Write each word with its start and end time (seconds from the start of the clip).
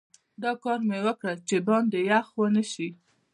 دا 0.43 0.51
کار 0.63 0.79
مې 0.87 0.99
وکړ 1.05 1.35
چې 1.47 1.57
باندې 1.67 1.99
یخ 2.11 2.27
ونه 2.39 2.63
شي. 2.71 2.87